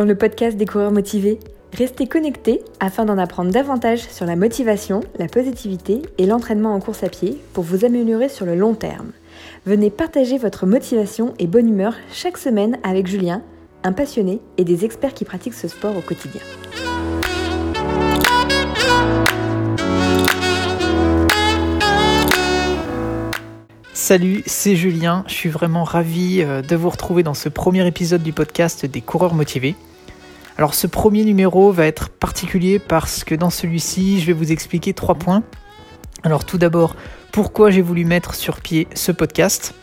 [0.00, 1.38] dans le podcast des coureurs motivés.
[1.76, 7.04] Restez connectés afin d'en apprendre davantage sur la motivation, la positivité et l'entraînement en course
[7.04, 9.12] à pied pour vous améliorer sur le long terme.
[9.66, 13.42] Venez partager votre motivation et bonne humeur chaque semaine avec Julien,
[13.84, 16.40] un passionné et des experts qui pratiquent ce sport au quotidien.
[23.92, 25.24] Salut, c'est Julien.
[25.26, 29.02] Je suis vraiment ravi euh, de vous retrouver dans ce premier épisode du podcast des
[29.02, 29.76] coureurs motivés.
[30.60, 34.92] Alors ce premier numéro va être particulier parce que dans celui-ci, je vais vous expliquer
[34.92, 35.42] trois points.
[36.22, 36.96] Alors tout d'abord,
[37.32, 39.74] pourquoi j'ai voulu mettre sur pied ce podcast.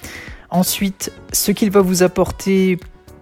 [0.52, 2.77] Ensuite, ce qu'il va vous apporter,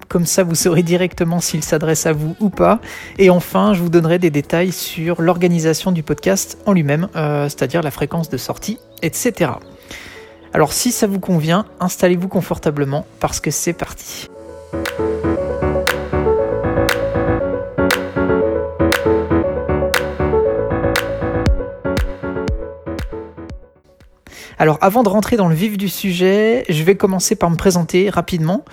[0.09, 2.81] comme ça vous saurez directement s'il s'adresse à vous ou pas.
[3.19, 7.83] Et enfin, je vous donnerai des détails sur l'organisation du podcast en lui-même, euh, c'est-à-dire
[7.83, 9.51] la fréquence de sortie, etc.
[10.51, 14.27] Alors si ça vous convient, installez-vous confortablement parce que c'est parti.
[24.57, 28.09] Alors avant de rentrer dans le vif du sujet, je vais commencer par me présenter
[28.09, 28.63] rapidement,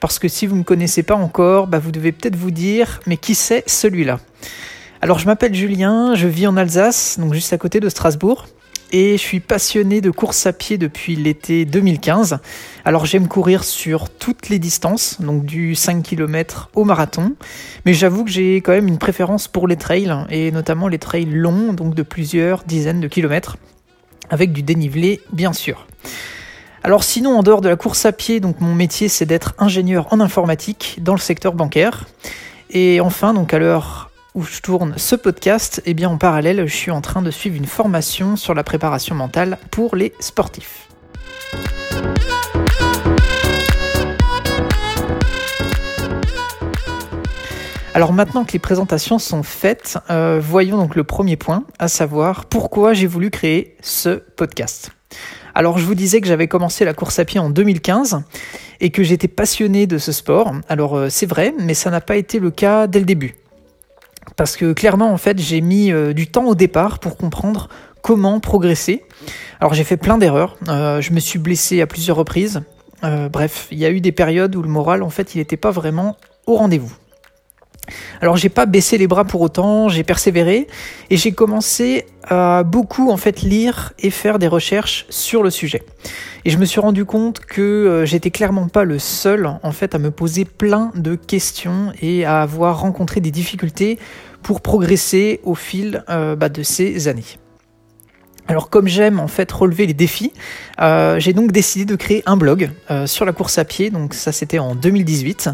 [0.00, 3.00] parce que si vous ne me connaissez pas encore, bah, vous devez peut-être vous dire,
[3.06, 4.20] mais qui c'est celui-là?
[5.00, 8.46] Alors je m'appelle Julien, je vis en Alsace, donc juste à côté de Strasbourg
[8.92, 12.38] et je suis passionné de course à pied depuis l'été 2015.
[12.84, 17.32] Alors j'aime courir sur toutes les distances, donc du 5 km au marathon,
[17.86, 21.24] mais j'avoue que j'ai quand même une préférence pour les trails, et notamment les trails
[21.24, 23.56] longs, donc de plusieurs dizaines de kilomètres,
[24.30, 25.86] avec du dénivelé bien sûr.
[26.84, 30.12] Alors sinon, en dehors de la course à pied, donc mon métier c'est d'être ingénieur
[30.12, 32.06] en informatique dans le secteur bancaire.
[32.70, 36.74] Et enfin, donc à l'heure où je tourne ce podcast, eh bien en parallèle, je
[36.74, 40.88] suis en train de suivre une formation sur la préparation mentale pour les sportifs.
[47.94, 52.46] Alors maintenant que les présentations sont faites, euh, voyons donc le premier point, à savoir
[52.46, 54.92] pourquoi j'ai voulu créer ce podcast.
[55.54, 58.22] Alors je vous disais que j'avais commencé la course à pied en 2015
[58.80, 60.52] et que j'étais passionné de ce sport.
[60.70, 63.34] Alors euh, c'est vrai, mais ça n'a pas été le cas dès le début.
[64.36, 67.68] Parce que clairement, en fait, j'ai mis euh, du temps au départ pour comprendre
[68.00, 69.04] comment progresser.
[69.60, 72.62] Alors j'ai fait plein d'erreurs, je me suis blessé à plusieurs reprises.
[73.02, 75.70] Bref, il y a eu des périodes où le moral, en fait, il n'était pas
[75.70, 76.16] vraiment
[76.46, 76.92] au rendez-vous.
[78.20, 80.68] Alors j'ai pas baissé les bras pour autant, j'ai persévéré
[81.10, 85.82] et j'ai commencé à beaucoup en fait lire et faire des recherches sur le sujet.
[86.44, 89.94] Et je me suis rendu compte que euh, j'étais clairement pas le seul en fait
[89.94, 93.98] à me poser plein de questions et à avoir rencontré des difficultés
[94.42, 97.41] pour progresser au fil euh, bah, de ces années.
[98.52, 100.30] Alors comme j'aime en fait relever les défis,
[100.78, 104.12] euh, j'ai donc décidé de créer un blog euh, sur la course à pied, donc
[104.12, 105.48] ça c'était en 2018,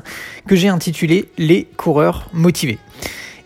[0.48, 2.80] que j'ai intitulé Les coureurs motivés.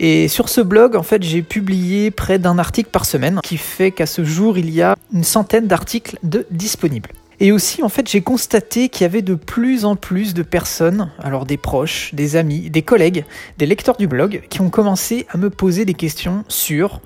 [0.00, 3.91] Et sur ce blog, en fait, j'ai publié près d'un article par semaine, qui fait
[3.91, 7.10] qu'à ce jour, il y a une centaine d'articles de disponibles.
[7.38, 11.10] Et aussi, en fait, j'ai constaté qu'il y avait de plus en plus de personnes,
[11.18, 13.26] alors des proches, des amis, des collègues,
[13.58, 17.02] des lecteurs du blog, qui ont commencé à me poser des questions sur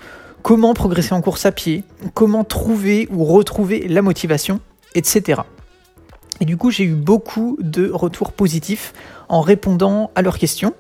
[0.46, 1.82] comment progresser en course à pied,
[2.14, 4.60] comment trouver ou retrouver la motivation,
[4.94, 5.40] etc.
[6.38, 8.94] Et du coup, j'ai eu beaucoup de retours positifs
[9.28, 10.72] en répondant à leurs questions.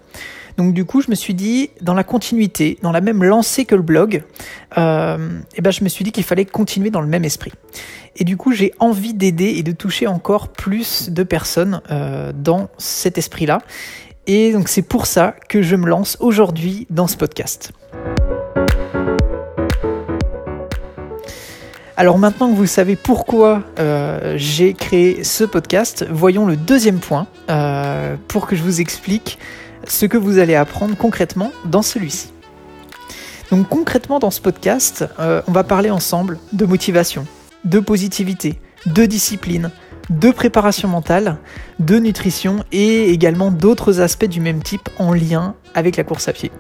[0.56, 3.74] Donc du coup, je me suis dit, dans la continuité, dans la même lancée que
[3.74, 4.22] le blog,
[4.78, 7.52] euh, eh ben, je me suis dit qu'il fallait continuer dans le même esprit.
[8.14, 12.68] Et du coup, j'ai envie d'aider et de toucher encore plus de personnes euh, dans
[12.78, 13.62] cet esprit-là.
[14.28, 17.72] Et donc c'est pour ça que je me lance aujourd'hui dans ce podcast.
[21.98, 27.26] Alors maintenant que vous savez pourquoi euh, j'ai créé ce podcast, voyons le deuxième point
[27.48, 29.38] euh, pour que je vous explique
[29.88, 32.32] ce que vous allez apprendre concrètement dans celui-ci.
[33.50, 37.26] Donc concrètement dans ce podcast, euh, on va parler ensemble de motivation,
[37.64, 39.70] de positivité, de discipline,
[40.10, 41.38] de préparation mentale,
[41.78, 46.32] de nutrition et également d'autres aspects du même type en lien avec la course à
[46.32, 46.50] pied.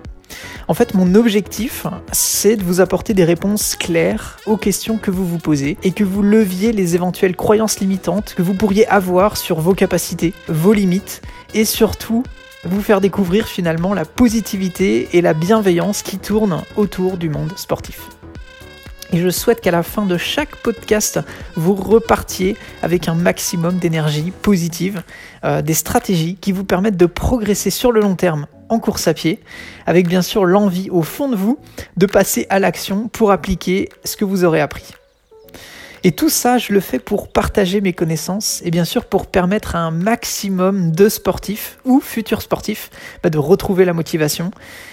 [0.68, 5.26] En fait, mon objectif, c'est de vous apporter des réponses claires aux questions que vous
[5.26, 9.60] vous posez et que vous leviez les éventuelles croyances limitantes que vous pourriez avoir sur
[9.60, 11.22] vos capacités, vos limites
[11.54, 12.24] et surtout
[12.64, 18.15] vous faire découvrir finalement la positivité et la bienveillance qui tournent autour du monde sportif.
[19.12, 21.20] Et je souhaite qu'à la fin de chaque podcast,
[21.54, 25.02] vous repartiez avec un maximum d'énergie positive,
[25.44, 29.14] euh, des stratégies qui vous permettent de progresser sur le long terme en course à
[29.14, 29.40] pied,
[29.86, 31.58] avec bien sûr l'envie au fond de vous
[31.96, 34.92] de passer à l'action pour appliquer ce que vous aurez appris.
[36.04, 39.74] Et tout ça, je le fais pour partager mes connaissances et bien sûr pour permettre
[39.74, 42.90] à un maximum de sportifs ou futurs sportifs
[43.22, 44.50] bah, de retrouver la motivation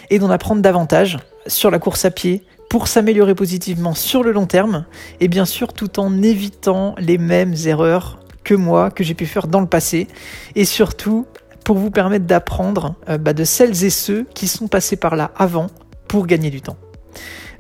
[0.10, 4.48] et d'en apprendre davantage sur la course à pied pour s'améliorer positivement sur le long
[4.48, 4.86] terme
[5.20, 9.46] et bien sûr tout en évitant les mêmes erreurs que moi, que j'ai pu faire
[9.46, 10.08] dans le passé
[10.56, 11.28] et surtout
[11.64, 15.30] pour vous permettre d'apprendre euh, bah, de celles et ceux qui sont passés par là
[15.36, 15.68] avant
[16.08, 16.78] pour gagner du temps.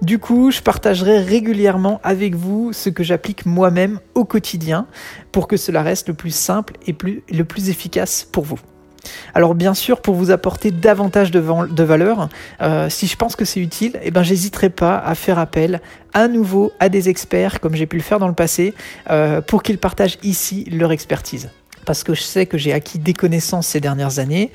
[0.01, 4.87] Du coup, je partagerai régulièrement avec vous ce que j'applique moi-même au quotidien
[5.31, 6.95] pour que cela reste le plus simple et
[7.31, 8.59] le plus efficace pour vous.
[9.33, 12.29] Alors bien sûr, pour vous apporter davantage de, valeur,
[12.61, 15.81] euh, si je pense que c'est utile, eh ben j'hésiterai pas à faire appel
[16.13, 18.73] à nouveau à des experts, comme j'ai pu le faire dans le passé,
[19.09, 21.49] euh, pour qu'ils partagent ici leur expertise.
[21.85, 24.51] Parce que je sais que j'ai acquis des connaissances ces dernières années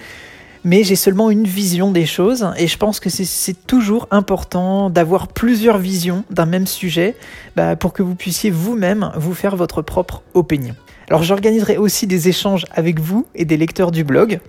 [0.64, 5.28] mais j'ai seulement une vision des choses et je pense que c'est toujours important d'avoir
[5.28, 7.16] plusieurs visions d'un même sujet
[7.56, 10.74] bah, pour que vous puissiez vous-même vous faire votre propre opinion.
[11.08, 14.40] Alors j'organiserai aussi des échanges avec vous et des lecteurs du blog,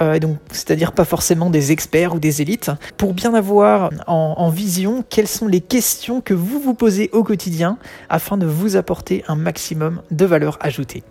[0.00, 4.48] euh, donc c'est-à-dire pas forcément des experts ou des élites, pour bien avoir en, en,
[4.48, 7.76] vision quelles sont les questions que vous vous posez au quotidien
[8.08, 11.02] afin de vous apporter un maximum de valeur ajoutée.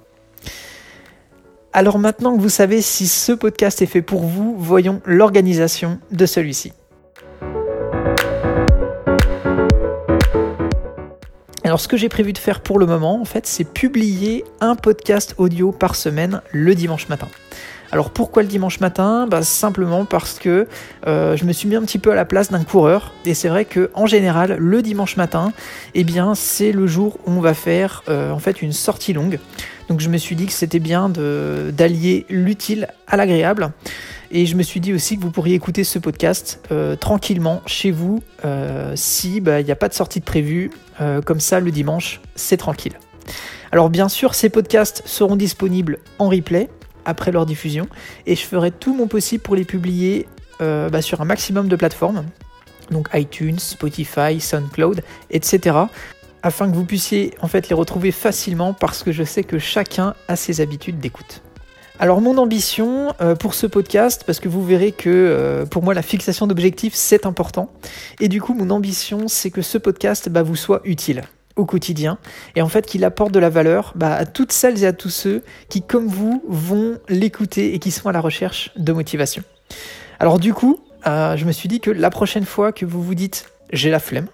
[1.74, 6.26] Alors maintenant que vous savez si ce podcast est fait pour vous, voyons l'organisation de
[6.26, 6.74] celui-ci.
[11.68, 14.76] Alors ce que j'ai prévu de faire pour le moment, en fait, c'est publier un
[14.76, 17.28] podcast audio par semaine le dimanche matin.
[17.92, 19.28] Alors pourquoi le dimanche matin?
[19.30, 20.66] Bah, Simplement parce que
[21.08, 23.50] euh, je me suis mis un petit peu à la place d'un coureur et c'est
[23.50, 25.52] vrai que en général le dimanche matin,
[25.94, 29.38] eh bien c'est le jour où on va faire euh, en fait une sortie longue.
[29.90, 33.72] Donc je me suis dit que c'était bien d'allier l'utile à l'agréable.
[34.32, 37.92] Et je me suis dit aussi que vous pourriez écouter ce podcast euh, tranquillement chez
[37.92, 38.22] vous
[38.96, 40.72] si bah, il n'y a pas de sortie de prévue.
[41.26, 42.94] comme ça le dimanche, c'est tranquille.
[43.72, 46.70] Alors bien sûr, ces podcasts seront disponibles en replay
[47.06, 47.88] après leur diffusion.
[48.26, 50.28] Et je ferai tout mon possible pour les publier
[50.62, 52.26] euh, bah, sur un maximum de plateformes,
[52.92, 55.02] donc iTunes, Spotify, SoundCloud,
[55.32, 55.78] etc.
[56.44, 60.14] Afin que vous puissiez en fait les retrouver facilement parce que je sais que chacun
[60.28, 61.42] a ses habitudes d'écoute.
[62.00, 65.96] Alors mon ambition euh, pour ce podcast, parce que vous verrez que euh, pour moi
[65.96, 67.72] la fixation d'objectifs c'est important,
[68.20, 71.24] et du coup mon ambition c'est que ce podcast bah, vous soit utile
[71.56, 72.20] au quotidien
[72.56, 75.10] et en fait qu'il apporte de la valeur bah, à toutes celles et à tous
[75.10, 79.42] ceux qui, comme vous, vont l'écouter et qui sont à la recherche de motivation.
[80.20, 83.16] Alors du coup, euh, je me suis dit que la prochaine fois que vous vous
[83.16, 84.28] dites j'ai la flemme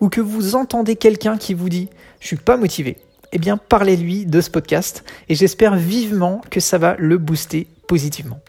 [0.00, 1.88] ou que vous entendez quelqu'un qui vous dit
[2.20, 2.96] je suis pas motivé,
[3.32, 8.40] eh bien parlez-lui de ce podcast et j'espère vivement que ça va le booster positivement.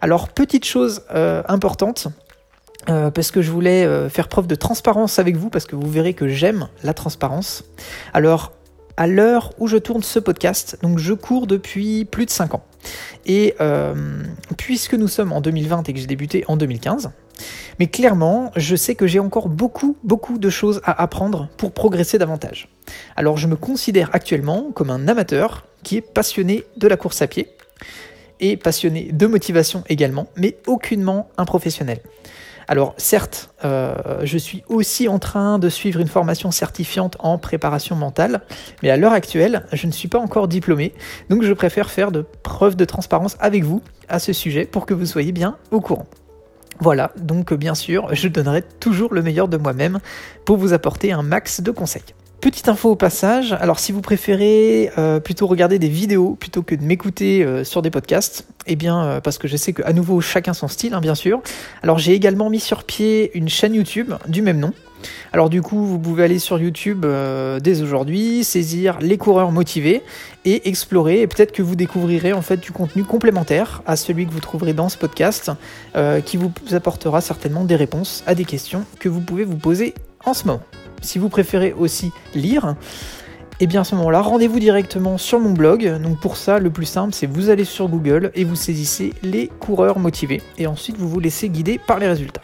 [0.00, 2.08] Alors petite chose euh, importante,
[2.88, 5.90] euh, parce que je voulais euh, faire preuve de transparence avec vous, parce que vous
[5.90, 7.64] verrez que j'aime la transparence.
[8.14, 8.52] Alors,
[8.96, 12.64] à l'heure où je tourne ce podcast, donc je cours depuis plus de 5 ans.
[13.26, 14.22] Et euh,
[14.56, 17.10] puisque nous sommes en 2020 et que j'ai débuté en 2015,
[17.78, 22.18] mais clairement, je sais que j'ai encore beaucoup, beaucoup de choses à apprendre pour progresser
[22.18, 22.68] davantage.
[23.16, 27.26] Alors je me considère actuellement comme un amateur qui est passionné de la course à
[27.26, 27.48] pied
[28.40, 32.00] et passionné de motivation également, mais aucunement un professionnel.
[32.68, 37.94] Alors certes, euh, je suis aussi en train de suivre une formation certifiante en préparation
[37.94, 38.40] mentale,
[38.82, 40.92] mais à l'heure actuelle, je ne suis pas encore diplômé,
[41.30, 44.94] donc je préfère faire de preuves de transparence avec vous à ce sujet pour que
[44.94, 46.06] vous soyez bien au courant.
[46.80, 50.00] Voilà, donc bien sûr, je donnerai toujours le meilleur de moi-même
[50.44, 52.02] pour vous apporter un max de conseils.
[52.40, 56.74] Petite info au passage, alors si vous préférez euh, plutôt regarder des vidéos plutôt que
[56.74, 60.20] de m'écouter euh, sur des podcasts, eh bien euh, parce que je sais qu'à nouveau
[60.20, 61.40] chacun son style hein, bien sûr,
[61.82, 64.74] alors j'ai également mis sur pied une chaîne YouTube du même nom.
[65.32, 67.06] Alors du coup vous pouvez aller sur YouTube
[67.62, 70.02] dès aujourd'hui, saisir les coureurs motivés
[70.44, 71.20] et explorer.
[71.20, 74.72] Et peut-être que vous découvrirez en fait du contenu complémentaire à celui que vous trouverez
[74.72, 75.52] dans ce podcast
[76.24, 79.94] qui vous apportera certainement des réponses à des questions que vous pouvez vous poser
[80.26, 80.62] en ce moment.
[81.02, 82.76] Si vous préférez aussi lire,
[83.58, 85.98] et eh bien à ce moment-là, rendez-vous directement sur mon blog.
[86.02, 89.48] Donc pour ça, le plus simple, c'est vous allez sur Google et vous saisissez les
[89.48, 90.42] coureurs motivés.
[90.58, 92.42] Et ensuite, vous vous laissez guider par les résultats.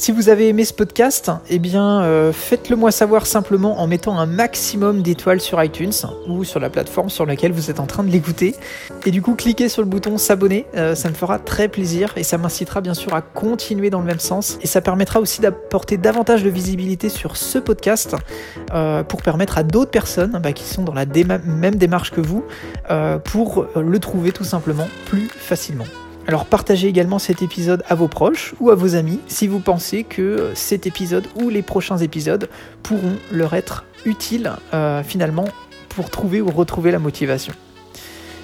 [0.00, 4.18] Si vous avez aimé ce podcast, eh bien, euh, faites-le moi savoir simplement en mettant
[4.18, 5.92] un maximum d'étoiles sur iTunes
[6.26, 8.54] ou sur la plateforme sur laquelle vous êtes en train de l'écouter.
[9.04, 12.22] Et du coup, cliquez sur le bouton s'abonner, euh, ça me fera très plaisir et
[12.22, 14.58] ça m'incitera bien sûr à continuer dans le même sens.
[14.62, 18.16] Et ça permettra aussi d'apporter davantage de visibilité sur ce podcast
[18.72, 22.42] euh, pour permettre à d'autres personnes bah, qui sont dans la même démarche que vous
[23.24, 25.84] pour le trouver tout simplement plus facilement.
[26.30, 30.04] Alors partagez également cet épisode à vos proches ou à vos amis si vous pensez
[30.04, 32.48] que cet épisode ou les prochains épisodes
[32.84, 35.46] pourront leur être utiles euh, finalement
[35.88, 37.52] pour trouver ou retrouver la motivation.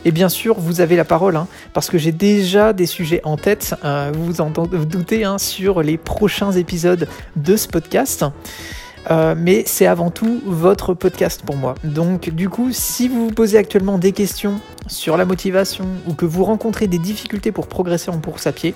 [0.05, 3.37] Et bien sûr, vous avez la parole, hein, parce que j'ai déjà des sujets en
[3.37, 8.25] tête, euh, vous vous doutez, hein, sur les prochains épisodes de ce podcast.
[9.10, 11.75] Euh, mais c'est avant tout votre podcast pour moi.
[11.84, 16.25] Donc du coup, si vous vous posez actuellement des questions sur la motivation ou que
[16.25, 18.75] vous rencontrez des difficultés pour progresser en course à pied,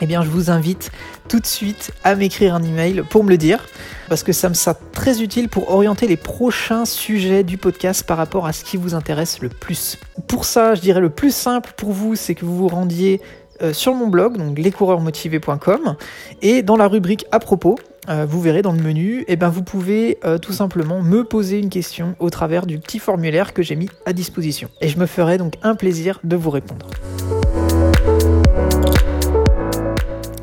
[0.00, 0.90] eh bien je vous invite
[1.28, 3.66] tout de suite à m'écrire un email pour me le dire,
[4.08, 8.16] parce que ça me sera très utile pour orienter les prochains sujets du podcast par
[8.16, 9.98] rapport à ce qui vous intéresse le plus.
[10.26, 13.20] Pour ça, je dirais le plus simple pour vous, c'est que vous vous rendiez
[13.62, 15.96] euh, sur mon blog, donc lescoureurmotivés.com,
[16.40, 17.78] et dans la rubrique à propos,
[18.08, 21.22] euh, vous verrez dans le menu, et eh ben vous pouvez euh, tout simplement me
[21.22, 24.68] poser une question au travers du petit formulaire que j'ai mis à disposition.
[24.80, 26.86] Et je me ferai donc un plaisir de vous répondre.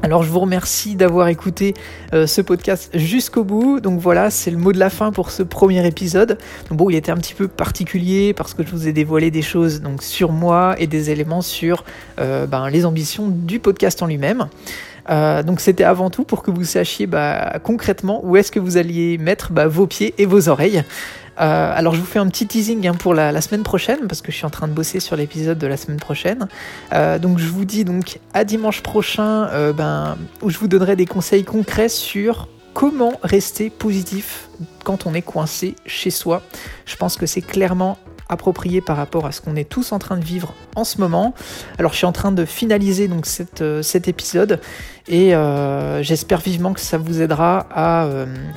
[0.01, 1.73] Alors je vous remercie d'avoir écouté
[2.13, 3.81] euh, ce podcast jusqu'au bout.
[3.81, 6.37] Donc voilà, c'est le mot de la fin pour ce premier épisode.
[6.71, 9.81] Bon, il était un petit peu particulier parce que je vous ai dévoilé des choses
[9.99, 11.83] sur moi et des éléments sur
[12.17, 14.47] ben, les ambitions du podcast en lui-même.
[15.09, 18.77] Euh, donc c'était avant tout pour que vous sachiez bah, concrètement où est-ce que vous
[18.77, 20.83] alliez mettre bah, vos pieds et vos oreilles.
[21.39, 24.31] Euh, alors je vous fais un petit teasing hein, pour la, semaine prochaine parce que
[24.31, 26.47] je suis en train de bosser sur l'épisode de la semaine prochaine.
[26.93, 31.05] Euh, donc je vous dis donc à dimanche prochain ben, où je vous donnerai des
[31.05, 34.49] conseils concrets sur comment rester positif
[34.83, 36.41] quand on est coincé chez soi.
[36.85, 37.97] Je pense que c'est clairement
[38.29, 41.33] approprié par rapport à ce qu'on est tous en train de vivre en ce moment.
[41.77, 44.59] Alors je suis en train de finaliser donc cet épisode
[45.07, 45.33] et
[46.01, 48.07] j'espère vivement que ça vous aidera à,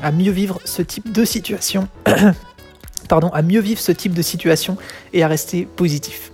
[0.03, 1.89] à mieux vivre ce type de situation
[3.09, 4.77] pardon, à mieux vivre ce type de situation
[5.13, 6.33] et à rester positif.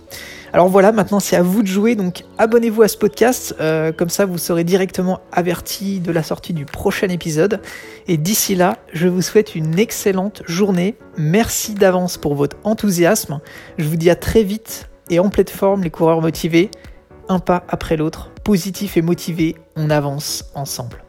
[0.51, 4.09] Alors voilà, maintenant c'est à vous de jouer, donc abonnez-vous à ce podcast, euh, comme
[4.09, 7.61] ça vous serez directement averti de la sortie du prochain épisode.
[8.07, 10.95] Et d'ici là, je vous souhaite une excellente journée.
[11.17, 13.39] Merci d'avance pour votre enthousiasme.
[13.77, 16.71] Je vous dis à très vite et en pleine forme les coureurs motivés,
[17.27, 21.03] un pas après l'autre, positif et motivé, on avance ensemble.